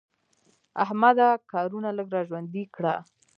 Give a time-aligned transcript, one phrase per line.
[0.83, 2.95] احمده کارونه لږ را ژوندي کړه.